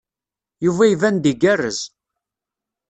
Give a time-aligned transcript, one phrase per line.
[0.65, 1.79] Yuba iban-d igerrez.